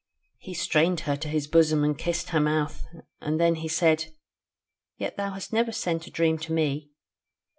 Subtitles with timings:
[0.39, 2.87] He strained her to his bosom and kissed her mouth,
[3.19, 4.07] and then he said:
[4.97, 6.89] "Yet thou hast never sent a dream to me."